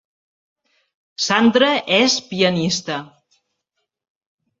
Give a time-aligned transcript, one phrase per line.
[1.25, 1.67] Sandra
[1.97, 2.97] és pianista